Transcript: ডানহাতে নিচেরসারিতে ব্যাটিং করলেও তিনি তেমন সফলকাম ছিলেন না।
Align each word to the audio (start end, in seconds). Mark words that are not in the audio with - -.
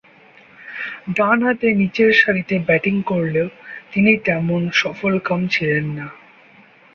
ডানহাতে 1.15 1.67
নিচেরসারিতে 1.73 2.55
ব্যাটিং 2.59 2.95
করলেও 3.01 3.47
তিনি 3.91 4.11
তেমন 4.25 4.61
সফলকাম 4.81 5.39
ছিলেন 5.47 5.85
না। 5.97 6.07